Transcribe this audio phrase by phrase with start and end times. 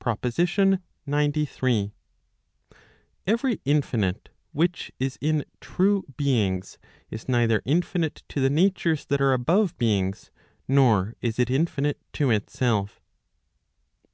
[0.00, 1.94] PROPOSITION XCIII.
[3.26, 6.76] Every infinite which is in [true] beings,
[7.08, 10.30] is neither infinite to the natures that are above beings,
[10.68, 13.00] nor is it infinite to itself.